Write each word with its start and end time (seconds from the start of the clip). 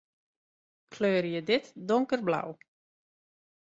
Kleurje 0.93 1.43
dit 1.43 1.71
donkerblau. 1.75 2.57